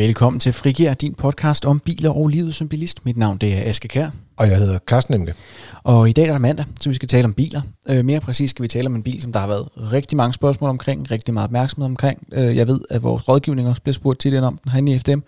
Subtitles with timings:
[0.00, 3.04] Velkommen til Frigir, din podcast om biler og livet som bilist.
[3.04, 4.10] Mit navn det er Aske Kær.
[4.36, 5.34] Og jeg hedder Carsten Emke.
[5.82, 7.62] Og i dag er der mandag, så vi skal tale om biler.
[7.88, 10.34] Øh, mere præcis skal vi tale om en bil, som der har været rigtig mange
[10.34, 12.26] spørgsmål omkring, rigtig meget opmærksomhed omkring.
[12.32, 15.20] Øh, jeg ved, at vores rådgivning også bliver spurgt tit om den herinde i FDM.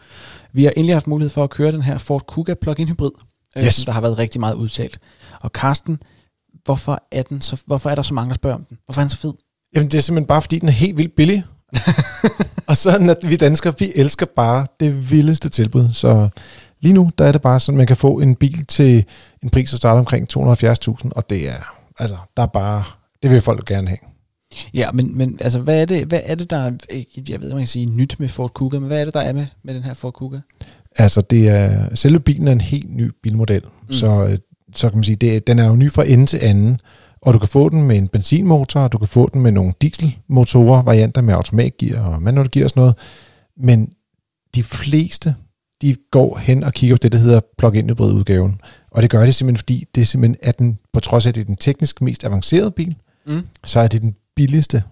[0.52, 3.10] Vi har endelig haft mulighed for at køre den her Ford Kuga plug-in hybrid,
[3.56, 3.74] øh, Yes.
[3.74, 4.98] som der har været rigtig meget udtalt.
[5.42, 5.98] Og Carsten,
[6.64, 8.78] hvorfor er, den så, hvorfor er der så mange, der spørger om den?
[8.84, 9.32] Hvorfor er den så fed?
[9.74, 11.44] Jamen, det er simpelthen bare, fordi den er helt vildt billig.
[12.68, 15.88] og sådan, at vi danskere, vi elsker bare det vildeste tilbud.
[15.92, 16.28] Så
[16.80, 19.04] lige nu, der er det bare sådan, at man kan få en bil til
[19.42, 22.84] en pris, der starter omkring 270.000, og det er, altså, der er bare,
[23.22, 23.98] det vil folk gerne have.
[24.74, 27.38] Ja, men, men altså, hvad er, det, hvad er det, der er, jeg ved, ikke,
[27.48, 29.74] man kan sige nyt med Ford Kuga, men hvad er det, der er med, med
[29.74, 30.38] den her Ford Kuga?
[30.96, 33.92] Altså, det er, selve bilen er en helt ny bilmodel, Mm.
[33.92, 34.38] så, øh,
[34.74, 36.80] så kan man sige, det, den er jo ny fra ende til anden,
[37.22, 39.72] og du kan få den med en benzinmotor, og du kan få den med nogle
[39.82, 42.94] dieselmotorer, varianter med automatgear og manuel gear og sådan noget,
[43.56, 43.92] men
[44.54, 45.34] de fleste,
[45.82, 49.24] de går hen og kigger på det, der hedder plug-in hybrid udgaven, og det gør
[49.26, 51.56] de simpelthen, fordi det er simpelthen, at den, på trods af, at det er den
[51.56, 53.46] teknisk mest avancerede bil, Mm.
[53.64, 54.82] så er det den billigste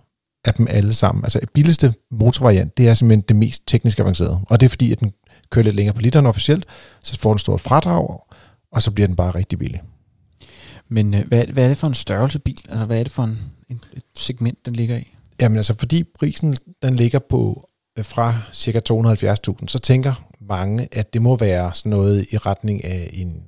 [0.45, 1.25] af dem alle sammen.
[1.25, 4.41] Altså billigste motorvariant, det er simpelthen det mest teknisk avancerede.
[4.47, 5.13] Og det er fordi, at den
[5.51, 6.65] kører lidt længere på literen officielt,
[7.05, 8.21] så får den stort fradrag,
[8.73, 9.81] og så bliver den bare rigtig billig.
[10.91, 12.61] Men øh, hvad, hvad er det for en størrelse bil?
[12.69, 13.39] Altså, hvad er det for en,
[13.69, 15.15] en, et segment, den ligger i?
[15.41, 18.81] Jamen altså, fordi prisen den ligger på øh, fra ca.
[18.93, 23.43] 270.000, så tænker mange, at det må være sådan noget i retning af en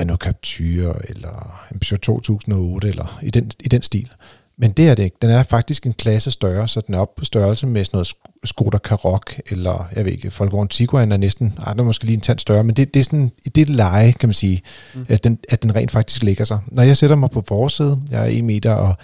[0.00, 4.10] Renault Captur eller en Peugeot 2008 eller i den, i den stil.
[4.58, 5.16] Men det er det ikke.
[5.22, 8.06] Den er faktisk en klasse større, så den er oppe på størrelse med sådan noget
[8.06, 12.04] Sk- Skoda Karoq, eller jeg ved ikke, Volkswagen Tiguan er næsten, ej, den er måske
[12.04, 14.62] lige en tand større, men det, det er sådan i det leje, kan man sige,
[14.94, 15.06] mm.
[15.08, 16.60] at, den, at den rent faktisk ligger sig.
[16.66, 18.94] Når jeg sætter mig på forsædet, jeg er 1 meter og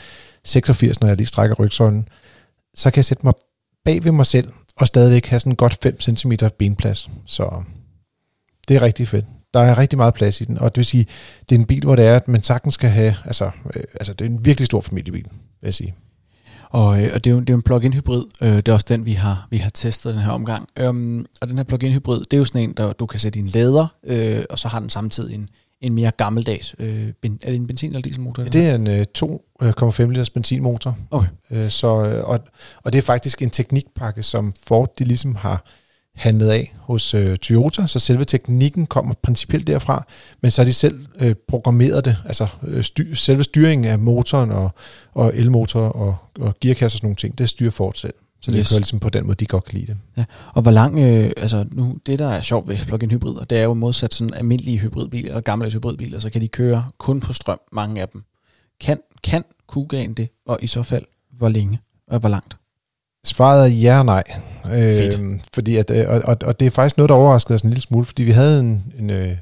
[0.44, 2.08] 86, når jeg lige strækker rygsøjlen,
[2.74, 3.34] så kan jeg sætte mig
[3.84, 7.08] bag ved mig selv, og stadigvæk have sådan godt 5 cm benplads.
[7.26, 7.62] Så
[8.68, 9.24] det er rigtig fedt.
[9.54, 11.06] Der er rigtig meget plads i den, og det vil sige,
[11.48, 14.12] det er en bil, hvor det er, at man sagtens skal have, altså, øh, altså
[14.12, 15.24] det er en virkelig stor familiebil,
[15.60, 15.94] vil jeg sige.
[16.70, 18.24] Og, øh, og det, er jo, det er jo en plug-in hybrid.
[18.42, 20.68] Øh, det er også den, vi har, vi har testet den her omgang.
[20.76, 23.38] Øhm, og den her plug-in hybrid, det er jo sådan en, der du kan sætte
[23.38, 25.48] i en lader, øh, og så har den samtidig en,
[25.80, 26.74] en mere gammeldags...
[26.78, 28.44] Øh, ben, er det en benzin- eller dieselmotor?
[28.44, 29.04] Det er en øh,
[30.02, 31.28] 2,5 liters benzinmotor, Okay.
[31.50, 32.40] øh, så, øh, og,
[32.84, 35.64] og det er faktisk en teknikpakke, som Ford de ligesom har
[36.14, 40.04] handlet af hos øh, Toyota, så selve teknikken kommer principielt derfra,
[40.42, 44.50] men så har de selv øh, programmeret det, altså øh, styr, selve styringen af motoren
[44.50, 44.70] og,
[45.14, 48.14] og elmotor og, og gearkasse og sådan nogle ting, det styrer Ford selv.
[48.42, 48.68] Så det Yes.
[48.70, 50.26] kører ligesom på den måde, de godt kan lide det.
[50.54, 53.62] Og hvor lang, øh, altså nu, det der er sjovt ved plug-in hybrider, det er
[53.64, 57.58] jo modsat sådan almindelige hybridbiler og gammeldags hybridbiler, så kan de køre kun på strøm,
[57.72, 58.22] mange af dem.
[58.80, 62.56] Kan, kan Kugaen det, og i så fald, hvor længe og hvor langt?
[63.24, 64.22] Svaret er ja og nej.
[64.66, 65.20] Fedt.
[65.20, 67.70] Øh, fordi at, øh, og, og, og det er faktisk noget, der overraskede os en
[67.70, 69.36] lille smule, fordi vi havde en, en, øh,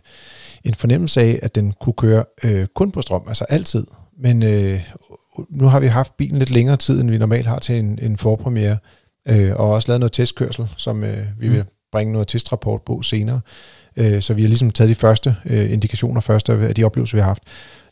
[0.64, 3.84] en fornemmelse af, at den kunne køre øh, kun på strøm, altså altid.
[4.20, 4.80] Men øh,
[5.50, 8.16] nu har vi haft bilen lidt længere tid, end vi normalt har til en, en
[8.16, 8.76] forpremiere,
[9.28, 11.54] øh, og også lavet noget testkørsel, som øh, vi Mm.
[11.54, 13.40] vil bringe noget testrapport på senere.
[13.96, 17.16] Øh, så vi har ligesom taget de første øh, indikationer først af af de oplevelser,
[17.16, 17.42] vi har haft,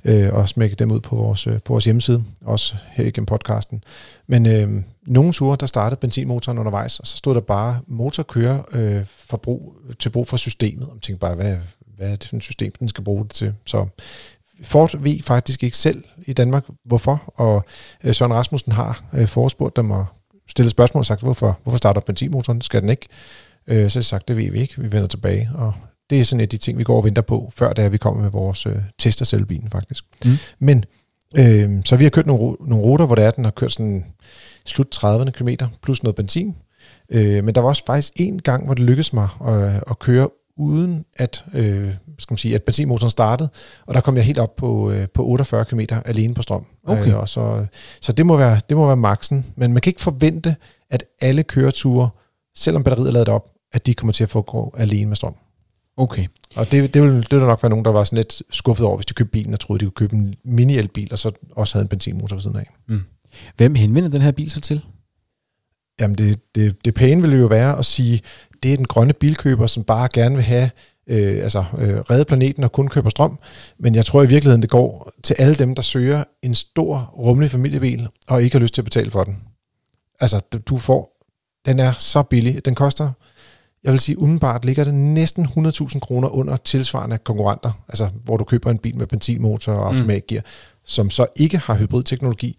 [0.07, 3.85] øh, og smække dem ud på vores, øh, på vores hjemmeside, også her igennem podcasten.
[4.27, 9.05] Men øh, nogle ture, der startede benzinmotoren undervejs, og så stod der bare motorkører øh,
[9.07, 10.89] forbrug, til brug for systemet.
[10.89, 11.57] Og tænkte bare, hvad,
[11.97, 13.55] hvad er det for et system, den skal bruge det til?
[13.67, 13.87] Så
[14.63, 17.33] Ford ved faktisk ikke selv i Danmark, hvorfor.
[17.35, 17.65] Og
[18.05, 20.07] øh, Søren Rasmussen har øh, forespurgt dem og
[20.49, 22.61] stillet spørgsmål og sagt, hvorfor, hvorfor starter benzinmotoren?
[22.61, 23.07] Skal den ikke?
[23.67, 24.75] Øh, så har de sagt, det ved vi ikke.
[24.83, 25.51] Vi vender tilbage.
[25.55, 25.75] Og
[26.11, 27.89] det er sådan et af de ting, vi går og venter på, før det er,
[27.89, 30.05] vi kommer med vores øh, test af selve bilen faktisk.
[30.25, 30.31] Mm.
[30.59, 30.85] Men
[31.39, 34.05] øh, så vi har kørt nogle, nogle ruter, hvor det er, den har kørt sådan
[34.65, 35.49] slut 30 km
[35.83, 36.57] plus noget benzin.
[37.11, 40.29] Øh, men der var også faktisk en gang, hvor det lykkedes mig at, at køre
[40.57, 43.49] uden at, øh, skal man sige, at benzinmotoren startede,
[43.87, 46.67] og der kom jeg helt op på, øh, på 48 km alene på strøm.
[46.87, 47.09] Okay.
[47.09, 47.67] Øh, og så
[48.01, 50.57] så det, må være, det må være maksen, men man kan ikke forvente,
[50.91, 52.09] at alle køreture,
[52.57, 55.35] selvom batteriet er lavet op, at de kommer til at foregå alene med strøm.
[55.97, 56.27] Okay.
[56.57, 58.97] Og det, det, ville, det ville nok være nogen, der var sådan lidt skuffet over,
[58.97, 61.85] hvis de købte bilen og troede, de kunne købe en mini-elbil, og så også havde
[61.85, 62.71] en benzinmotor ved siden af.
[63.57, 64.85] Hvem henvender den her bil så til?
[66.01, 68.21] Jamen det, det, det pæne ville jo være at sige,
[68.63, 70.71] det er den grønne bilkøber, som bare gerne vil have,
[71.07, 73.39] øh, altså øh, redde planeten og kun køber strøm.
[73.79, 77.51] Men jeg tror i virkeligheden, det går til alle dem, der søger en stor, rummelig
[77.51, 79.39] familiebil, og ikke har lyst til at betale for den.
[80.21, 81.27] Altså, du får,
[81.67, 82.65] den er så billig.
[82.65, 83.11] Den koster,
[83.85, 88.45] jeg vil sige, umiddelbart ligger det næsten 100.000 kroner under tilsvarende konkurrenter, altså hvor du
[88.45, 90.47] køber en bil med benzinmotor og automatgear, mm.
[90.85, 92.59] som så ikke har hybridteknologi,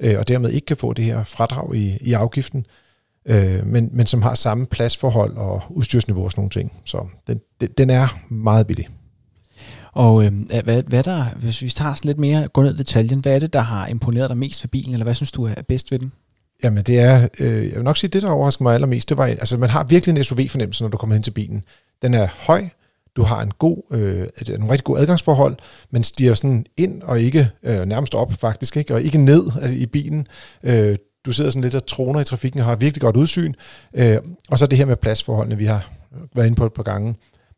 [0.00, 2.66] øh, og dermed ikke kan få det her fradrag i, i afgiften.
[3.26, 6.72] øh, men, men som har samme pladsforhold og udstyrsniveau og sådan nogle ting.
[6.84, 8.88] Så den, den, den er meget billig.
[9.92, 10.32] Og øh,
[10.64, 13.52] hvad, hvad der, hvis vi tager lidt mere, gå ned i detaljen, hvad er det,
[13.52, 16.12] der har imponeret dig mest ved bilen, eller hvad synes du er bedst ved den?
[16.64, 19.26] Jamen det er, øh, jeg vil nok sige, det der overrasker mig allermest, det var,
[19.26, 21.64] altså man har virkelig en SUV-fornemmelse, når du kommer hen til bilen.
[22.02, 22.64] Den er høj,
[23.16, 25.56] du har en god, øh, nogle rigtig gode adgangsforhold,
[25.90, 28.94] men stiger sådan ind og ikke øh, nærmest op faktisk, ikke?
[28.94, 30.26] og ikke ned altså, i bilen.
[30.62, 30.96] Øh,
[31.26, 33.54] du sidder sådan lidt og troner i trafikken og har virkelig godt udsyn.
[33.94, 34.18] Øh,
[34.48, 35.90] og så det her med pladsforholdene, vi har
[36.34, 37.14] været inde på et par gange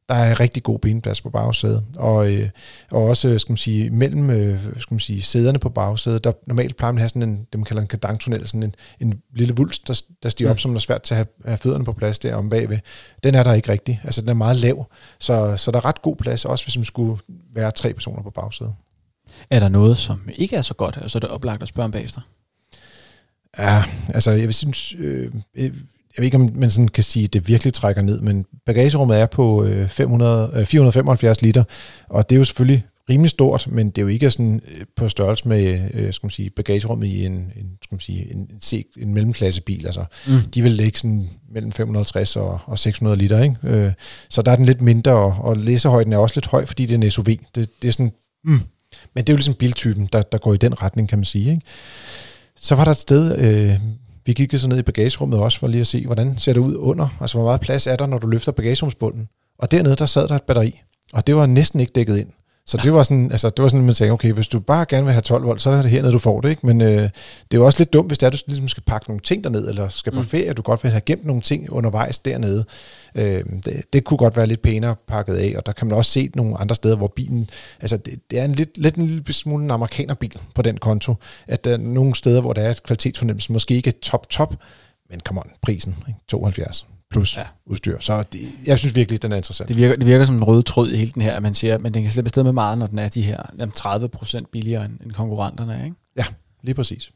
[0.08, 2.48] der er rigtig god benplads på bagsædet, og, øh,
[2.90, 6.76] og også, skal man sige, mellem øh, skal man sige, sæderne på bagsædet, der normalt
[6.76, 9.54] plejer man at have sådan en, det man kalder en kadangtunnel, sådan en, en lille
[9.54, 10.52] vulst, der, der stiger mm.
[10.52, 12.78] op, som er svært til at have, have fødderne på plads der om bagved.
[13.22, 14.86] Den er der ikke rigtig, altså den er meget lav,
[15.18, 17.22] så, så der er ret god plads, også hvis man skulle
[17.54, 18.74] være tre personer på bagsædet.
[19.50, 21.84] Er der noget, som ikke er så godt, og så er det oplagt at spørge
[21.84, 22.20] om bagefter?
[23.58, 25.32] Ja, altså jeg vil synes, øh,
[26.16, 29.20] jeg ved ikke, om man sådan kan sige, at det virkelig trækker ned, men bagagerummet
[29.20, 31.64] er på 500, øh, 475 øh, liter,
[32.08, 35.08] og det er jo selvfølgelig rimelig stort, men det er jo ikke sådan øh, på
[35.08, 39.14] størrelse med skal man sige, bagagerummet i en, en, skal man sige, en, en, en
[39.14, 39.86] mellemklassebil.
[39.86, 40.40] Altså, mm.
[40.54, 43.42] De vil ligge sådan mellem 550 og, og 600 liter.
[43.42, 43.94] Ikke?
[44.30, 46.94] Så der er den lidt mindre, og, og læsehøjden er også lidt høj, fordi det
[46.94, 47.24] er en SUV.
[47.26, 48.12] Det, det er sådan,
[48.44, 48.60] mm.
[49.14, 51.50] Men det er jo ligesom biltypen, der, der går i den retning, kan man sige.
[51.50, 51.62] Ikke?
[52.56, 53.80] Så var der et sted, øh,
[54.26, 56.76] vi gik så ned i bagagerummet også for lige at se, hvordan ser det ud
[56.76, 57.08] under.
[57.20, 59.28] Altså, hvor meget plads er der, når du løfter bagagerumsbunden.
[59.58, 60.80] Og dernede, der sad der et batteri.
[61.12, 62.28] Og det var næsten ikke dækket ind.
[62.68, 64.86] Så det var sådan, altså, det var sådan, at man tænkte, okay, hvis du bare
[64.88, 66.66] gerne vil have 12 volt, så er det hernede, du får det, ikke?
[66.66, 68.82] Men øh, det er jo også lidt dumt, hvis det er, at du ligesom skal
[68.82, 70.26] pakke nogle ting derned, eller skal på mm.
[70.26, 72.64] ferie, du godt vil have gemt nogle ting undervejs dernede.
[73.14, 76.10] Øh, det, det, kunne godt være lidt pænere pakket af, og der kan man også
[76.10, 79.32] se nogle andre steder, hvor bilen, altså det, det er en lidt, lidt en lille
[79.32, 81.14] smule en amerikanerbil på den konto,
[81.46, 84.54] at der er nogle steder, hvor der er et kvalitetsfornemmelse, måske ikke top top,
[85.10, 86.20] men come on, prisen, ikke?
[86.28, 87.42] 72 plus ja.
[87.66, 87.98] udstyr.
[88.00, 89.68] Så det, jeg synes virkelig, den er interessant.
[89.68, 91.74] Det virker, det virker som en rød tråd i hele den her, at man siger,
[91.74, 93.42] at den kan slippe afsted med meget, når den er de her
[94.42, 95.80] 30% billigere end, end konkurrenterne.
[95.84, 95.96] Ikke?
[96.16, 96.24] Ja,
[96.62, 97.10] lige præcis.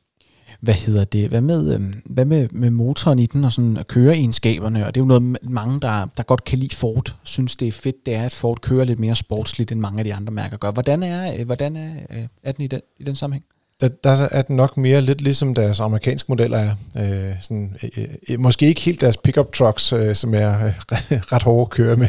[0.60, 1.28] Hvad hedder det?
[1.28, 4.86] Hvad med, øhm, hvad med, med motoren i den og sådan køreegenskaberne?
[4.86, 7.72] Og det er jo noget, mange, der, der godt kan lide Ford, synes det er
[7.72, 10.56] fedt, det er, at Ford kører lidt mere sportsligt, end mange af de andre mærker
[10.56, 10.70] gør.
[10.70, 13.44] Hvordan er, øh, hvordan er, øh, er den i den, i den sammenhæng?
[13.80, 16.74] Der, der er den nok mere lidt ligesom deres amerikanske modeller er.
[16.98, 20.72] Øh, sådan, øh, øh, måske ikke helt deres pickup trucks, øh, som er øh,
[21.32, 22.08] ret hårde at køre med,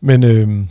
[0.00, 0.66] men øh,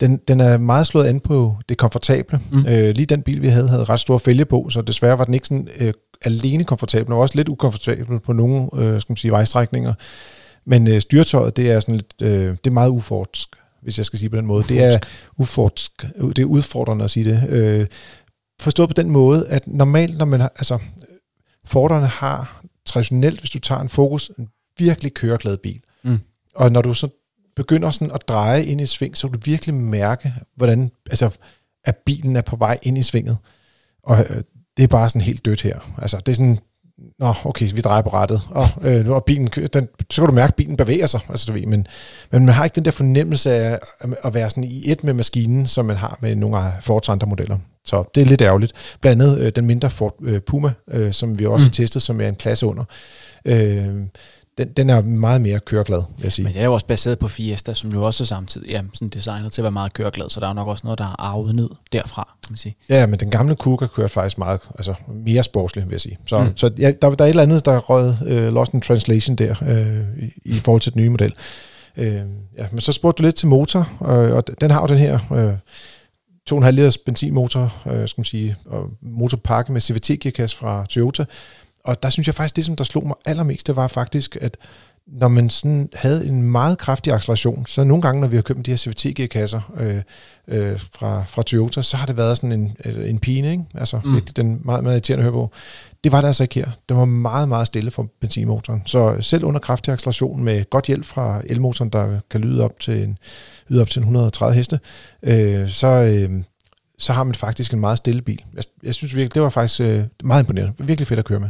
[0.00, 2.40] den, den er meget slået an på det komfortable.
[2.50, 2.66] Mm.
[2.68, 5.34] Øh, lige den bil, vi havde, havde ret store fælge på, så desværre var den
[5.34, 5.92] ikke sådan øh,
[6.24, 9.94] alene komfortabel, den var også lidt ukomfortabel på nogle øh, skal man sige, vejstrækninger.
[10.64, 13.48] Men øh, styretøjet, det er sådan lidt, øh, det er meget uforsk,
[13.82, 14.58] hvis jeg skal sige på den måde.
[14.58, 14.74] Uforsk.
[14.74, 14.98] Det er
[15.38, 16.06] uforsk,
[16.36, 17.48] det er udfordrende at sige det.
[17.48, 17.86] Øh,
[18.60, 20.78] forstået på den måde, at normalt, når man har, altså,
[21.64, 24.48] Forderne har traditionelt, hvis du tager en fokus, en
[24.78, 25.80] virkelig køreglad bil.
[26.02, 26.18] Mm.
[26.54, 27.08] Og når du så
[27.56, 31.30] begynder sådan at dreje ind i sving, så kan du virkelig mærke, hvordan, altså,
[31.84, 33.38] at bilen er på vej ind i svinget.
[34.02, 34.42] Og øh,
[34.76, 35.94] det er bare sådan helt dødt her.
[35.98, 36.58] Altså, det er sådan,
[37.18, 40.50] Nå, okay, vi drejer på rettet, og, øh, og bilen, den, så kan du mærke,
[40.50, 41.86] at bilen bevæger sig, altså, du ved, men,
[42.30, 43.78] men man har ikke den der fornemmelse af
[44.24, 47.26] at være sådan i et med maskinen, som man har med nogle af Fords andre
[47.26, 47.58] modeller.
[47.84, 48.72] Så det er lidt ærgerligt.
[49.00, 51.66] Blandt andet øh, den mindre Ford øh, Puma, øh, som vi også mm.
[51.66, 52.84] har testet, som er en klasse under.
[53.44, 53.86] Øh,
[54.60, 56.44] den, den er meget mere køreglad, vil jeg sige.
[56.44, 59.08] Men det er jo også baseret på Fiesta, som jo også er samtidig ja, sådan
[59.08, 61.54] designet til at være meget køreglad, så der er nok også noget, der er arvet
[61.54, 62.76] ned derfra, kan man sige.
[62.88, 66.18] Ja, men den gamle Kuga kørte faktisk meget, altså mere sportslig, vil jeg sige.
[66.26, 66.56] Så, mm.
[66.56, 69.36] så ja, der, der er et eller andet, der er røget uh, lost in translation
[69.36, 71.34] der, uh, i, i forhold til den nye model.
[71.96, 74.98] Uh, ja, men så spurgte du lidt til motor, uh, og den har jo den
[74.98, 75.18] her...
[75.30, 75.58] Uh,
[76.52, 81.24] 2,5 liters benzinmotor, øh, skal man sige, og motorpakke med CVT-gearkasse fra Toyota.
[81.84, 84.56] Og der synes jeg faktisk, det som der slog mig allermest, det var faktisk, at
[85.06, 88.66] når man sådan havde en meget kraftig acceleration, så nogle gange, når vi har købt
[88.66, 90.02] de her CVT-gearkasser øh,
[90.48, 93.64] øh, fra, fra Toyota, så har det været sådan en, øh, en pine, ikke?
[93.74, 94.20] Altså mm.
[94.36, 95.50] den meget, meget irriterende at høre på.
[96.04, 96.70] Det var det altså ikke her.
[96.88, 98.82] Det var meget, meget stille for benzinmotoren.
[98.86, 103.02] Så selv under kraftig acceleration med godt hjælp fra elmotoren, der kan lyde op til
[103.02, 103.18] en,
[103.68, 104.80] lyde op til en 130 heste,
[105.22, 106.42] øh, så, øh,
[106.98, 108.44] så har man faktisk en meget stille bil.
[108.54, 110.74] Jeg, jeg synes virkelig, det var faktisk øh, meget imponerende.
[110.78, 111.48] Virkelig fedt at køre med.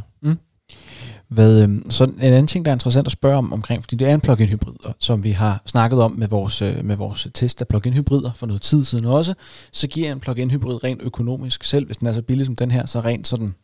[1.28, 4.08] Hvad, øhm, så en anden ting, der er interessant at spørge om omkring, fordi det
[4.08, 7.60] er en plug-in hybrid, som vi har snakket om med vores, øh, med vores test
[7.60, 9.34] af plug-in hybrider for noget tid siden også,
[9.72, 12.70] så giver en plug-in hybrid rent økonomisk selv, hvis den er så billig som den
[12.70, 13.54] her, så rent sådan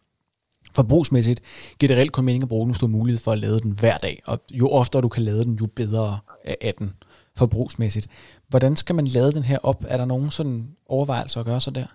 [0.75, 1.41] forbrugsmæssigt
[1.79, 3.61] giver det reelt kun mening at bruge den, hvis du har mulighed for at lade
[3.61, 4.23] den hver dag.
[4.27, 6.93] Og jo oftere du kan lade den, jo bedre er den
[7.37, 8.07] forbrugsmæssigt.
[8.49, 9.85] Hvordan skal man lade den her op?
[9.89, 11.87] Er der nogen sådan overvejelser at gøre sig der?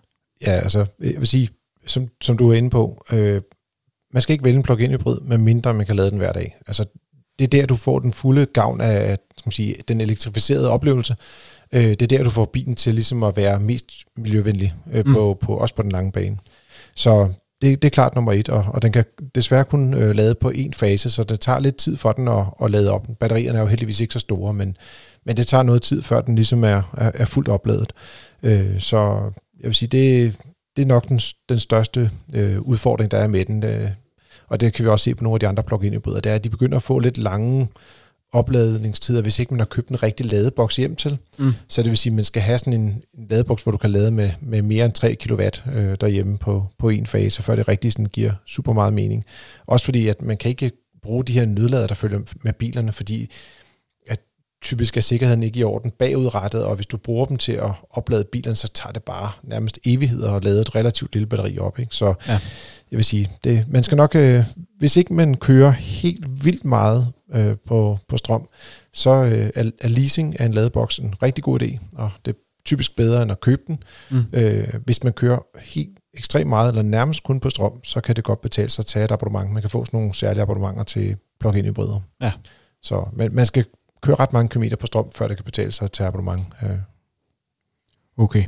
[0.42, 1.50] Ja, altså, jeg vil sige,
[1.86, 3.42] som, som du er inde på, øh,
[4.14, 6.56] man skal ikke vælge en plug-in hybrid, medmindre man kan lade den hver dag.
[6.68, 6.86] Altså,
[7.40, 11.16] det er der, du får den fulde gavn af skal man sige, den elektrificerede oplevelse.
[11.74, 15.14] Øh, det er der, du får bilen til ligesom at være mest miljøvenlig, øh, mm.
[15.14, 16.38] på, på, også på den lange bane.
[16.96, 20.36] Så det, det er klart nummer et, og, og den kan desværre kun øh, lade
[20.36, 23.08] på en fase, så det tager lidt tid for den at, at lade op.
[23.20, 24.78] Batterierne er jo heldigvis ikke så store, men,
[25.26, 27.94] men det tager noget tid, før den ligesom er, er, er fuldt opladet.
[28.44, 30.36] Øh, så jeg vil sige, det,
[30.76, 33.64] det er nok den, den største øh, udfordring, der er med den.
[33.64, 33.90] Øh,
[34.52, 36.36] og det kan vi også se på nogle af de andre plug-in hybrider, det er,
[36.36, 37.68] at de begynder at få lidt lange
[38.34, 41.18] opladningstider, hvis ikke man har købt en rigtig ladeboks hjem til.
[41.40, 41.54] Mm.
[41.68, 43.90] Så det vil sige, at man skal have sådan en, en ladeboks, hvor du kan
[43.90, 47.68] lade med, med mere end 3 kW øh, derhjemme på, på en fase, før det
[47.68, 49.26] rigtig sådan giver super meget mening.
[49.66, 53.30] Også fordi, at man kan ikke bruge de her nødlader, der følger med bilerne, fordi
[54.62, 58.24] typisk er sikkerheden ikke i orden bagudrettet, og hvis du bruger dem til at oplade
[58.32, 61.80] bilen, så tager det bare nærmest evigheder at lade et relativt lille batteri op.
[61.80, 61.96] Ikke?
[61.96, 62.40] Så ja.
[62.92, 64.44] jeg vil sige, det, man skal nok, øh,
[64.78, 68.48] hvis ikke man kører helt vildt meget øh, på, på strøm,
[68.94, 72.38] så øh, er, er leasing af en ladeboks en rigtig god idé, og det er
[72.66, 73.84] typisk bedre end at købe den.
[74.12, 74.24] Mm.
[74.34, 78.24] Øh, hvis man kører helt ekstremt meget, eller nærmest kun på strøm, så kan det
[78.24, 79.52] godt betale sig at tage et abonnement.
[79.52, 82.00] Man kan få sådan nogle særlige abonnementer til plug-in hybrider.
[82.22, 82.32] Ja.
[82.84, 83.66] Så men man skal
[84.02, 86.42] køre ret mange kilometer på strøm, før det kan betale sig at tage abonnement.
[86.64, 86.70] Øh.
[88.18, 88.44] Okay.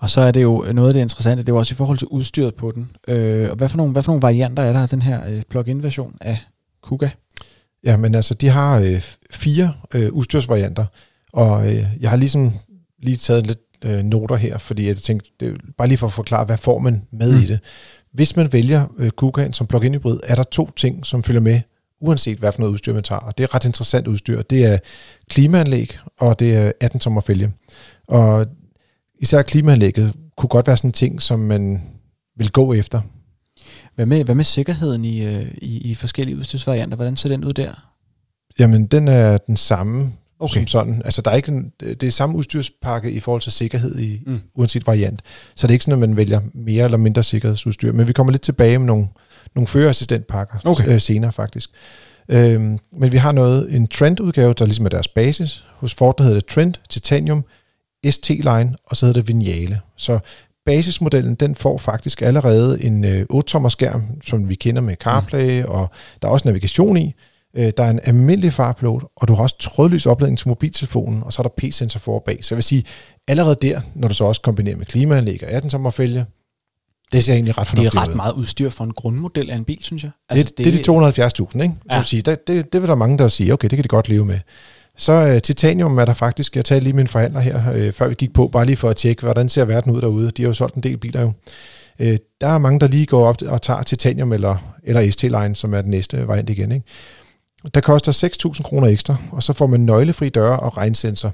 [0.00, 1.98] Og så er det jo noget af det interessante, det er jo også i forhold
[1.98, 2.90] til udstyret på den.
[3.08, 5.42] Øh, og hvad for, nogle, hvad for nogle varianter er der af den her øh,
[5.50, 6.38] plug-in version af
[6.82, 7.08] Kuga?
[7.84, 10.84] Ja, men altså, de har øh, fire øh, udstyrsvarianter,
[11.32, 12.52] og øh, jeg har ligesom
[13.02, 16.44] lige taget lidt øh, noter her, fordi jeg tænkte, det bare lige for at forklare,
[16.44, 17.42] hvad får man med mm.
[17.42, 17.58] i det.
[18.12, 21.60] Hvis man vælger øh, Kugaen som plug-in hybrid, er der to ting, som følger med,
[22.00, 23.20] uanset hvad for noget udstyr man tager.
[23.20, 24.42] Og det er ret interessant udstyr.
[24.42, 24.78] Det er
[25.30, 27.52] klimaanlæg, og det er 18 tommer fælge.
[28.08, 28.46] Og
[29.18, 31.82] især klimaanlægget kunne godt være sådan en ting, som man
[32.36, 33.00] vil gå efter.
[33.94, 36.96] Hvad med, hvad med sikkerheden i, øh, i, i forskellige udstyrsvarianter?
[36.96, 37.90] Hvordan ser den ud der?
[38.58, 40.54] Jamen, den er den samme okay.
[40.54, 41.02] som sådan.
[41.04, 44.40] Altså, der er ikke en, det er samme udstyrspakke i forhold til sikkerhed i mm.
[44.54, 45.22] uanset variant.
[45.54, 47.92] Så det er ikke sådan, at man vælger mere eller mindre sikkerhedsudstyr.
[47.92, 49.08] Men vi kommer lidt tilbage med nogle,
[49.54, 50.94] nogle førerassistentpakker okay.
[50.94, 51.70] øh, senere faktisk.
[52.28, 55.64] Øhm, men vi har noget, en Trend-udgave, der ligesom er deres basis.
[55.76, 57.44] Hos Ford, der hedder det Trend, Titanium,
[58.06, 59.80] ST-Line, og så hedder det Vignale.
[59.96, 60.18] Så
[60.66, 65.68] basismodellen, den får faktisk allerede en øh, 8-tommer skærm, som vi kender med CarPlay, mm.
[65.68, 65.90] og
[66.22, 67.14] der er også navigation i.
[67.56, 71.32] Øh, der er en almindelig farplot, og du har også trådløs opladning til mobiltelefonen, og
[71.32, 72.44] så er der P-sensor for bag.
[72.44, 72.84] Så jeg vil sige,
[73.28, 76.26] allerede der, når du så også kombinerer med klimaanlæg og 18 tommer fælge,
[77.12, 78.00] det ser egentlig ret fornuftigt ud.
[78.00, 78.16] Det er ret ud.
[78.16, 80.10] meget udstyr for en grundmodel af en bil, synes jeg.
[80.28, 81.74] Altså, det, det, det er de 270.000, ikke?
[81.90, 82.02] Ja.
[82.02, 84.24] Sige, det, det, det vil der mange, der sige, okay, det kan de godt leve
[84.24, 84.38] med.
[84.96, 88.08] Så uh, titanium er der faktisk, jeg talte lige med en forhandler her, uh, før
[88.08, 90.30] vi gik på, bare lige for at tjekke, hvordan ser verden ud derude.
[90.30, 91.32] De har jo solgt en del biler jo.
[92.00, 92.06] Uh,
[92.40, 95.82] der er mange, der lige går op og tager titanium eller, eller ST-line, som er
[95.82, 96.72] den næste variant igen.
[96.72, 96.86] Ikke?
[97.74, 101.32] Der koster 6.000 kroner ekstra, og så får man nøglefri døre og regnsensor.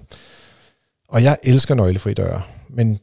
[1.08, 2.98] Og jeg elsker nøglefri døre, men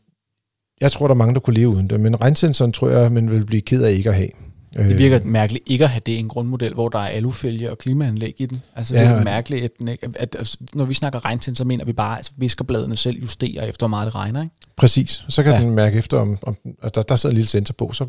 [0.84, 2.00] jeg tror, der er mange, der kunne leve uden det.
[2.00, 4.30] Men regnsensoren tror jeg, man vil blive ked af ikke at have.
[4.78, 5.26] Det virker øh.
[5.26, 8.62] mærkeligt ikke at have det en grundmodel, hvor der er alufælge og klimaanlæg i den.
[8.76, 11.68] Altså ja, det er mærkeligt, at, den ikke, at, at når vi snakker regnsensor, så
[11.68, 14.42] mener vi bare, at viskerbladene selv justerer efter, hvor meget det regner.
[14.44, 14.56] Ikke?
[14.78, 15.24] Præcis.
[15.30, 15.60] Så kan ja.
[15.60, 18.08] den mærke efter, om, om at der, der sidder en lille sensor på, så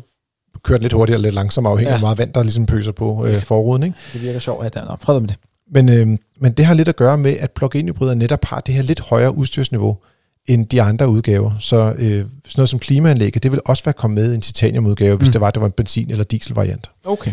[0.63, 1.99] kører den lidt hurtigere og lidt langsommere, afhængig af ja.
[1.99, 3.83] hvor meget vand, der ligesom pøser på øh, forruden.
[3.83, 3.95] Ikke?
[4.13, 5.37] Det virker sjovt, at der er fred med det.
[5.71, 6.07] Men, øh,
[6.39, 8.99] men det har lidt at gøre med, at plug-in hybrider netop har det her lidt
[8.99, 9.97] højere udstyrsniveau
[10.47, 11.51] end de andre udgaver.
[11.59, 15.13] Så øh, sådan noget som klimaanlægget, det vil også være kommet med i en titaniumudgave,
[15.13, 15.17] mm.
[15.17, 16.89] hvis det var, det var en benzin- eller dieselvariant.
[17.03, 17.31] Okay.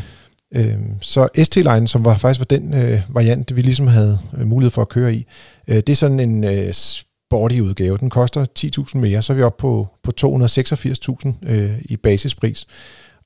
[0.54, 4.70] Øh, så ST-Line, som var faktisk var den øh, variant, vi ligesom havde øh, mulighed
[4.70, 5.26] for at køre i,
[5.68, 7.98] øh, det er sådan en øh, sporty udgave.
[7.98, 12.66] Den koster 10.000 mere, så er vi oppe på, på 286.000 øh, i basispris.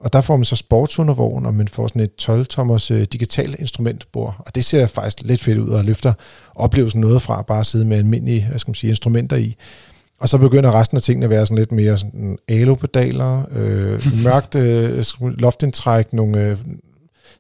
[0.01, 4.37] Og der får man så sportsundervogn, og man får sådan et 12-tommers øh, digital instrumentbord.
[4.39, 6.13] Og det ser faktisk lidt fedt ud, og løfter
[6.55, 9.57] oplevelsen noget fra bare at sidde med almindelige hvad skal man sige, instrumenter i.
[10.19, 14.55] Og så begynder resten af tingene at være sådan lidt mere sådan alopedaler, øh, mørkt
[14.55, 16.59] øh, loftindtræk, nogle øh,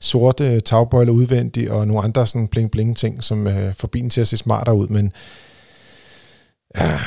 [0.01, 4.29] sorte tagbøjler udvendigt, og nogle andre sådan bling-bling ting, som øh, får bilen til at
[4.29, 4.89] se smartere ud.
[4.89, 5.13] Men
[6.77, 6.99] ja,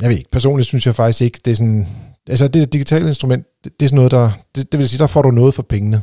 [0.00, 1.86] jeg ved ikke, personligt synes jeg faktisk ikke, det er sådan,
[2.28, 5.06] altså det digitale instrument, det, det er sådan noget, der, det, det vil sige, der
[5.06, 6.02] får du noget for pengene.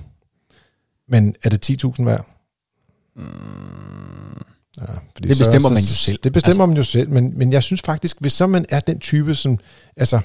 [1.08, 2.28] Men er det 10.000 værd?
[3.16, 3.24] Mm.
[4.78, 6.20] Ja, fordi det bestemmer så, man jo selv.
[6.24, 6.66] Det bestemmer altså.
[6.66, 9.60] man jo selv, men, men jeg synes faktisk, hvis så man er den type, som
[9.98, 10.20] altså,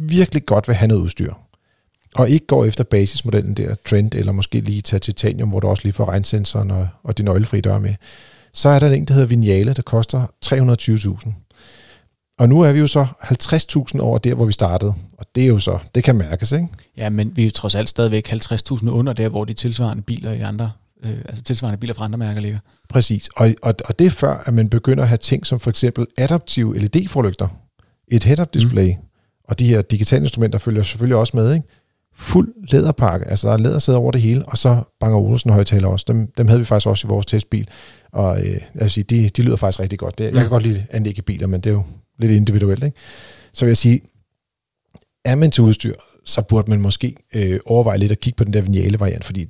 [0.00, 1.32] virkelig godt vil have noget udstyr,
[2.14, 5.82] og ikke går efter basismodellen der, Trend, eller måske lige tage titanium, hvor du også
[5.84, 7.94] lige får regnsensoren og, og de nøglefri døre med,
[8.52, 11.45] så er der en, der hedder Vignale, der koster 320.000.
[12.38, 14.94] Og nu er vi jo så 50.000 over der, hvor vi startede.
[15.18, 16.68] Og det er jo så, det kan mærkes, ikke?
[16.96, 20.32] Ja, men vi er jo trods alt stadigvæk 50.000 under der, hvor de tilsvarende biler
[20.32, 20.70] i andre,
[21.04, 22.58] øh, altså tilsvarende biler fra andre mærker ligger.
[22.88, 23.28] Præcis.
[23.36, 26.06] Og, og, og det er før, at man begynder at have ting som for eksempel
[26.18, 27.48] adaptive LED-forlygter,
[28.08, 29.02] et head-up display, mm.
[29.44, 31.66] og de her digitale instrumenter følger selvfølgelig også med, ikke?
[32.18, 36.04] Fuld læderpakke, altså der er lædersæder over det hele, og så Bang Olufsen højtaler også.
[36.08, 37.68] Dem, dem havde vi faktisk også i vores testbil,
[38.12, 40.20] og øh, jeg vil sige, de, de lyder faktisk rigtig godt.
[40.20, 40.48] Jeg kan mm.
[40.48, 41.82] godt lide anlægge biler, men det er jo
[42.18, 42.84] lidt individuelt.
[42.84, 42.96] Ikke?
[43.52, 44.00] Så vil jeg sige,
[45.24, 45.94] er man til udstyr,
[46.24, 49.46] så burde man måske øh, overveje lidt at kigge på den der vignale variant, fordi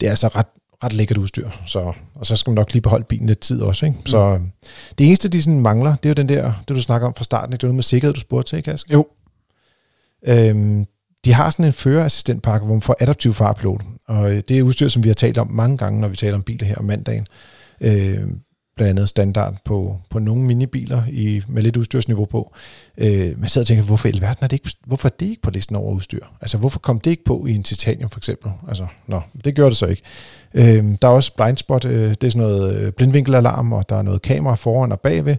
[0.00, 0.46] det er altså ret,
[0.84, 1.50] ret lækkert udstyr.
[1.66, 3.86] Så, og så skal man nok lige beholde bilen lidt tid også.
[3.86, 3.98] Ikke?
[3.98, 4.06] Mm.
[4.06, 4.40] Så
[4.98, 7.24] det eneste, de sådan mangler, det er jo den der, det du snakker om fra
[7.24, 7.60] starten, ikke?
[7.60, 8.92] det er noget med sikkerhed, du spurgte til, ikke Aske?
[8.92, 9.06] Jo.
[10.26, 10.86] Øhm,
[11.24, 14.88] de har sådan en førerassistentpakke, hvor man får adaptiv farpilot, og øh, det er udstyr,
[14.88, 17.26] som vi har talt om mange gange, når vi taler om biler her om mandagen.
[17.80, 18.28] Øh,
[18.76, 22.54] blandt andet standard på, på nogle minibiler i, med lidt udstyrsniveau på.
[22.98, 25.42] Øh, man sidder og tænker, hvorfor i alverden er det ikke, hvorfor er det ikke
[25.42, 26.24] på listen over udstyr?
[26.40, 28.52] Altså, hvorfor kom det ikke på i en titanium for eksempel?
[28.68, 30.02] Altså, nå, det gjorde det så ikke.
[30.54, 34.02] Øh, der er også blindspot, øh, det er sådan noget øh, blindvinkelalarm, og der er
[34.02, 35.36] noget kamera foran og bagved.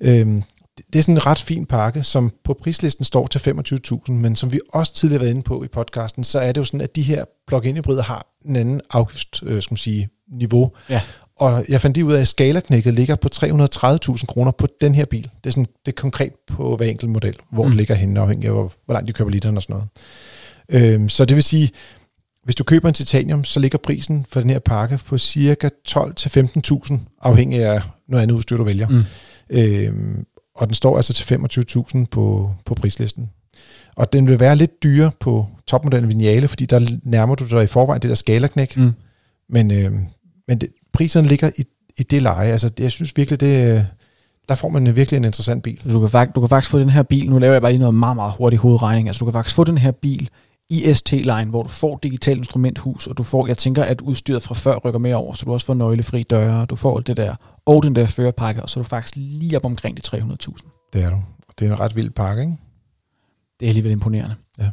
[0.00, 0.42] Øh,
[0.92, 4.52] det er sådan en ret fin pakke, som på prislisten står til 25.000, men som
[4.52, 6.96] vi også tidligere har været inde på i podcasten, så er det jo sådan, at
[6.96, 10.72] de her plug-in hybrider har en anden afgift, øh, skal man sige, niveau.
[10.88, 11.00] Ja.
[11.40, 15.04] Og jeg fandt lige ud af, at skalaknækket ligger på 330.000 kroner på den her
[15.04, 15.22] bil.
[15.22, 17.70] Det er, sådan, det er konkret på hver enkelt model, hvor mm.
[17.70, 19.82] det ligger henne, afhængig af, hvor, hvor langt de køber literen og sådan
[20.68, 20.94] noget.
[20.94, 21.70] Øhm, så det vil sige,
[22.44, 26.98] hvis du køber en titanium, så ligger prisen for den her pakke på cirka 12-15.000,
[27.22, 28.88] afhængig af noget andet udstyr, du vælger.
[28.88, 29.02] Mm.
[29.50, 33.30] Øhm, og den står altså til 25.000 på, på prislisten.
[33.96, 37.66] Og den vil være lidt dyrere på topmodellen Vignale, fordi der nærmer du dig i
[37.66, 38.76] forvejen det der skalaknæk.
[38.76, 38.92] Mm.
[39.48, 39.92] Men, øh,
[40.48, 41.64] men det, priserne ligger i,
[41.98, 42.52] i det leje.
[42.52, 43.86] Altså, jeg synes virkelig, det,
[44.48, 45.80] der får man virkelig en interessant bil.
[45.92, 47.80] Du kan, faktisk, du kan faktisk få den her bil, nu laver jeg bare lige
[47.80, 50.30] noget meget, meget hurtig hovedregning, altså du kan faktisk få den her bil
[50.70, 54.54] i ST-line, hvor du får digital instrumenthus, og du får, jeg tænker, at udstyret fra
[54.54, 57.34] før rykker mere over, så du også får nøglefri døre, du får alt det der,
[57.66, 60.90] og den der førerpakke, og så er du faktisk lige op omkring de 300.000.
[60.92, 61.16] Det er du.
[61.58, 62.56] Det er en ret vild pakke, ikke?
[63.60, 64.34] Det er alligevel imponerende.
[64.58, 64.70] Ja.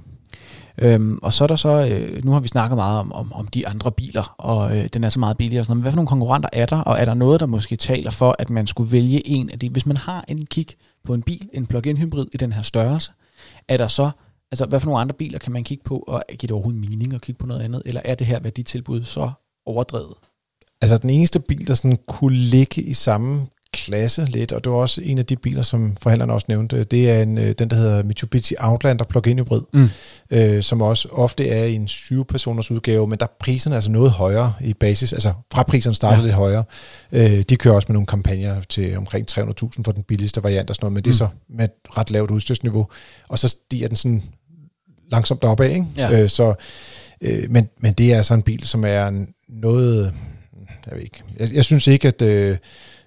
[0.81, 3.47] Øhm, og så er der så, øh, nu har vi snakket meget om, om, om
[3.47, 5.61] de andre biler, og øh, den er så meget billigere.
[5.61, 5.77] Og sådan noget.
[5.77, 8.35] Men hvad for nogle konkurrenter er der, og er der noget, der måske taler for,
[8.39, 10.67] at man skulle vælge en af de, hvis man har en kig
[11.03, 13.11] på en bil, en plug-in hybrid i den her størrelse,
[13.67, 14.09] er der så,
[14.51, 17.13] altså hvad for nogle andre biler kan man kigge på, og giver det overhovedet mening
[17.13, 19.31] at kigge på noget andet, eller er det her værditilbud så
[19.65, 20.13] overdrevet?
[20.81, 24.77] Altså den eneste bil, der sådan kunne ligge i samme klasse lidt, og det var
[24.77, 26.83] også en af de biler, som forhandlerne også nævnte.
[26.83, 29.89] Det er en, øh, den, der hedder Mitsubishi Outlander plug-in hybrid, mm.
[30.31, 34.53] øh, som også ofte er en 7-personers udgave, men der er priserne altså noget højere
[34.61, 36.23] i basis, altså fra priserne starter ja.
[36.23, 36.63] lidt højere.
[37.11, 40.75] Øh, de kører også med nogle kampagner til omkring 300.000 for den billigste variant og
[40.75, 41.03] sådan noget, men mm.
[41.03, 42.87] det er så med et ret lavt udstyrsniveau,
[43.27, 44.23] og så stiger den sådan
[45.11, 45.85] langsomt opad, ikke?
[45.97, 46.21] Ja.
[46.21, 46.53] Øh, så,
[47.21, 50.13] øh, men, men det er altså en bil, som er en, noget,
[50.85, 52.57] jeg ved ikke, jeg, jeg synes ikke, at øh,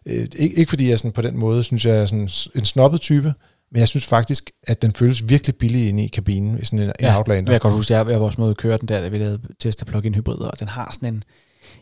[0.07, 3.01] Øh, ikke, ikke fordi jeg sådan på den måde synes, jeg er sådan en snobbet
[3.01, 3.33] type,
[3.73, 6.93] men jeg synes faktisk, at den føles virkelig billig inde i kabinen, i sådan en,
[7.01, 7.53] ja, en Outlander.
[7.53, 9.19] Jeg kan godt huske, at jeg, var også måde at køre den der, da vi
[9.19, 11.23] lavede test af plug-in hybrider, og den har sådan en...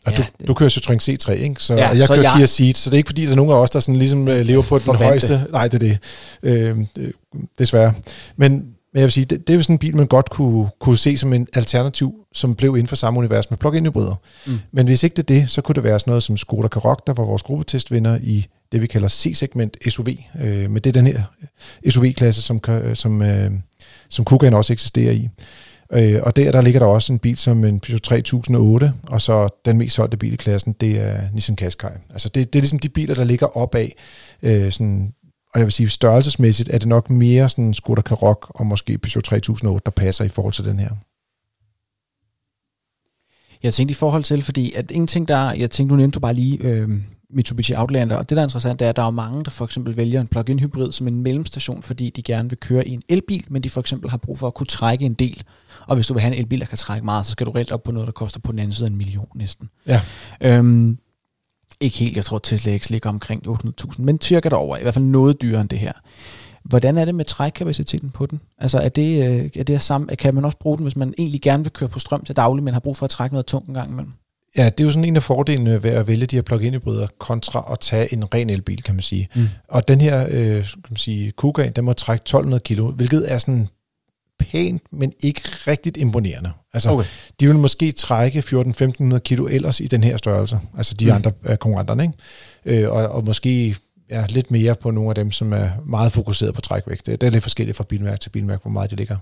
[0.06, 1.62] Og ja, du, du kører Citroën C3, ikke?
[1.62, 3.36] Så ja, jeg så kører jeg, Kia Ceed, så det er ikke fordi, der er
[3.36, 5.44] nogen af os, der sådan ligesom øh, lever på den højeste.
[5.52, 5.98] Nej, det er det.
[6.42, 6.78] Øh,
[7.58, 7.94] desværre.
[8.36, 10.68] Men men jeg vil sige, det, det er jo sådan en bil, man godt kunne,
[10.80, 14.14] kunne se som en alternativ, som blev inden for samme univers med plug-in hybrider.
[14.46, 14.58] Mm.
[14.72, 16.98] Men hvis ikke det er det, så kunne det være sådan noget som Skoda Karoq,
[17.06, 20.08] der var vores gruppetestvinder i det, vi kalder C-segment SUV.
[20.42, 21.22] Øh, men det er den her
[21.90, 22.60] SUV-klasse, som,
[22.94, 23.50] som, øh,
[24.08, 25.28] som Kugan også eksisterer i.
[25.92, 29.48] Øh, og der, der ligger der også en bil som en Peugeot 3008, og så
[29.64, 31.90] den mest solgte bil i klassen, det er Nissan Qashqai.
[32.10, 33.88] Altså det, det er ligesom de biler, der ligger opad
[34.42, 35.12] øh, sådan
[35.54, 39.24] og jeg vil sige, størrelsesmæssigt er det nok mere sådan Skoda Karoq og måske Peugeot
[39.24, 40.90] 3008, der passer i forhold til den her.
[43.62, 46.20] Jeg tænkte i forhold til, fordi at en ting, der, jeg tænkte, nu nævnte du
[46.20, 46.88] bare lige øh,
[47.30, 49.64] Mitsubishi Outlander, og det der er interessant, det er, at der er mange, der for
[49.64, 53.02] eksempel vælger en plug-in hybrid som en mellemstation, fordi de gerne vil køre i en
[53.08, 55.42] elbil, men de for eksempel har brug for at kunne trække en del.
[55.86, 57.72] Og hvis du vil have en elbil, der kan trække meget, så skal du reelt
[57.72, 59.68] op på noget, der koster på den anden side en million næsten.
[59.86, 60.00] Ja.
[60.40, 60.98] Øhm,
[61.80, 65.04] ikke helt, jeg tror Tesla X ligger omkring 800.000, men cirka derover, i hvert fald
[65.04, 65.92] noget dyrere end det her.
[66.64, 68.40] Hvordan er det med trækkapaciteten på den?
[68.58, 71.40] Altså er det, øh, er det samme, kan man også bruge den, hvis man egentlig
[71.42, 73.68] gerne vil køre på strøm til daglig, men har brug for at trække noget tungt
[73.68, 74.12] en gang imellem?
[74.56, 77.06] Ja, det er jo sådan en af fordelene ved at vælge de her plug-in hybrider
[77.18, 79.28] kontra at tage en ren elbil, kan man sige.
[79.34, 79.48] Mm.
[79.68, 83.38] Og den her, øh, kan man sige, Kuga, den må trække 1200 kilo, hvilket er
[83.38, 83.68] sådan
[84.38, 86.50] pænt, men ikke rigtigt imponerende.
[86.72, 87.04] Altså, okay.
[87.40, 91.12] de vil måske trække 14-1500 kilo ellers i den her størrelse, altså de mm.
[91.12, 92.82] andre uh, konkurrenterne, ikke?
[92.82, 93.76] Øh, og, og måske
[94.10, 97.06] ja, lidt mere på nogle af dem, som er meget fokuseret på trækvægt.
[97.06, 99.16] Det, er lidt forskelligt fra bilmærke til bilmærke, hvor meget de ligger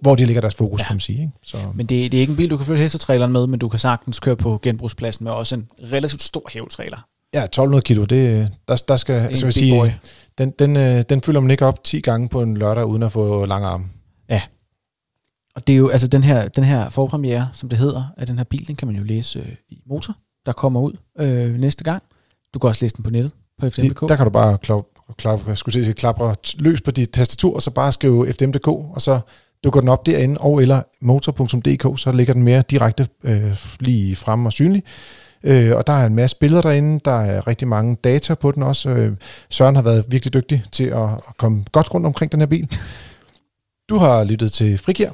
[0.00, 0.86] hvor de ligger deres fokus, ja.
[0.86, 1.20] kan man sige.
[1.20, 1.32] Ikke?
[1.42, 1.56] Så.
[1.74, 3.78] Men det, det er ikke en bil, du kan følge hestetraileren med, men du kan
[3.78, 7.06] sagtens køre på genbrugspladsen med også en relativt stor hævetrailer.
[7.34, 9.94] Ja, 1200 kilo, det, der, der skal, altså, jeg sige,
[10.38, 13.12] den, den, øh, den fylder man ikke op 10 gange på en lørdag, uden at
[13.12, 13.84] få lange arme.
[14.28, 14.42] Ja.
[15.54, 18.36] Og det er jo, altså den her, den her forpremiere, som det hedder, af den
[18.36, 21.84] her bil, den kan man jo læse øh, i Motor, der kommer ud øh, næste
[21.84, 22.02] gang.
[22.54, 24.00] Du kan også læse den på nettet, på FDMDK.
[24.00, 24.84] Der kan du bare klap,
[25.18, 29.02] klap, jeg skulle sige, klapre løs på dit tastatur, og så bare skrive FDMDK, og
[29.02, 29.20] så
[29.64, 34.46] dukker den op derinde, og eller motor.dk, så ligger den mere direkte øh, lige frem
[34.46, 34.82] og synlig.
[35.44, 38.62] Øh, og der er en masse billeder derinde, der er rigtig mange data på den
[38.62, 38.90] også.
[38.90, 39.16] Øh,
[39.50, 42.68] Søren har været virkelig dygtig til at, at komme godt rundt omkring den her bil.
[43.88, 45.10] Du har lyttet til Frikir.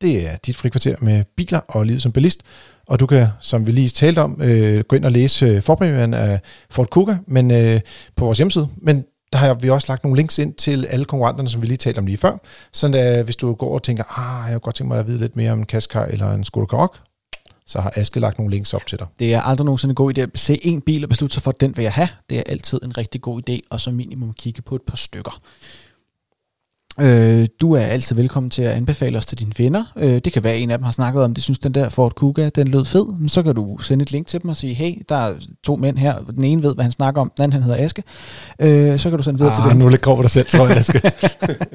[0.00, 2.42] Det er dit frikvarter med biler og livet som bilist.
[2.86, 6.14] Og du kan, som vi lige talte om, øh, gå ind og læse øh, forpremieren
[6.14, 7.80] af Ford Kuga men, øh,
[8.16, 8.68] på vores hjemmeside.
[8.76, 11.76] Men der har vi også lagt nogle links ind til alle konkurrenterne, som vi lige
[11.76, 12.38] talte om lige før.
[12.72, 15.18] Så at, hvis du går og tænker, ah, jeg har godt tænkt mig at vide
[15.18, 16.96] lidt mere om en Qashqai eller en Skoda Karoq,
[17.66, 19.06] så har Aske lagt nogle links op til dig.
[19.18, 21.50] Det er aldrig nogensinde en god idé at se en bil og beslutte sig for,
[21.50, 22.08] at den vil jeg have.
[22.30, 25.40] Det er altid en rigtig god idé, og så minimum kigge på et par stykker.
[27.00, 29.84] Øh, du er altid velkommen til at anbefale os til dine venner.
[29.96, 31.88] Øh, det kan være, at en af dem har snakket om, de synes, den der
[31.88, 33.06] Ford Kuga, den lød fed.
[33.18, 35.34] Men så kan du sende et link til dem og sige, hey, der er
[35.64, 36.18] to mænd her.
[36.18, 37.32] Den ene ved, hvad han snakker om.
[37.36, 38.02] Den anden, han hedder Aske.
[38.60, 39.78] Øh, så kan du sende videre ah, til dem.
[39.78, 41.00] nu lidt grov dig selv, tror jeg, Aske.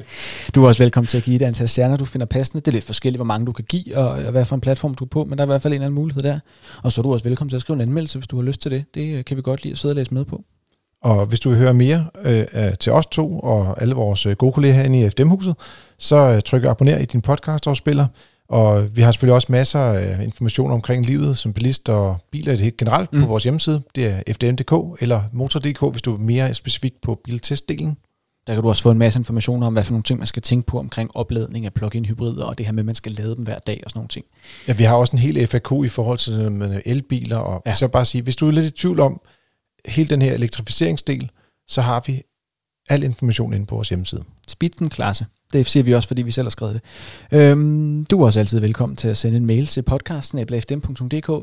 [0.54, 2.60] du er også velkommen til at give det antal stjerner, du finder passende.
[2.60, 5.04] Det er lidt forskelligt, hvor mange du kan give, og hvad for en platform du
[5.04, 6.38] er på, men der er i hvert fald en anden mulighed der.
[6.82, 8.60] Og så er du også velkommen til at skrive en anmeldelse, hvis du har lyst
[8.60, 8.84] til det.
[8.94, 10.44] Det kan vi godt lide at sidde og læse med på.
[11.06, 14.52] Og hvis du vil høre mere øh, til os to og alle vores øh, gode
[14.52, 15.54] kolleger herinde i FDM-huset,
[15.98, 18.06] så øh, tryk abonner i din podcast-afspiller.
[18.48, 22.56] Og vi har selvfølgelig også masser af information omkring livet som bilist og biler i
[22.56, 23.20] det helt generelt mm.
[23.20, 23.82] på vores hjemmeside.
[23.94, 27.96] Det er fdm.dk eller motor.dk, hvis du er mere specifikt på biltestdelen.
[28.46, 30.42] Der kan du også få en masse information om, hvad for nogle ting, man skal
[30.42, 33.36] tænke på omkring opladning af plug-in hybrider, og det her med, at man skal lade
[33.36, 34.24] dem hver dag og sådan nogle ting.
[34.68, 37.74] Ja, vi har også en hel FAQ i forhold til med elbiler, og ja.
[37.74, 39.20] så bare sige, hvis du er lidt i tvivl om,
[39.86, 41.30] hele den her elektrificeringsdel,
[41.68, 42.22] så har vi
[42.88, 44.22] al information inde på vores hjemmeside.
[44.90, 45.26] klasse.
[45.52, 46.82] Det siger vi også, fordi vi selv har skrevet det.
[47.38, 50.38] Øhm, du er også altid velkommen til at sende en mail til podcasten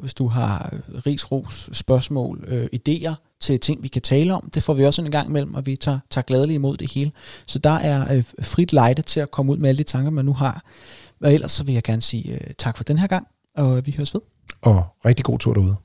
[0.01, 0.73] hvis du har
[1.05, 4.49] ris, ros, spørgsmål, øh, idéer til ting, vi kan tale om.
[4.53, 7.11] Det får vi også en gang imellem, og vi tager, tager gladeligt imod det hele.
[7.45, 10.25] Så der er øh, frit lejde til at komme ud med alle de tanker, man
[10.25, 10.63] nu har.
[11.21, 13.93] Og ellers så vil jeg gerne sige øh, tak for den her gang, og vi
[13.97, 14.21] høres ved.
[14.61, 15.75] Og rigtig god tur derude.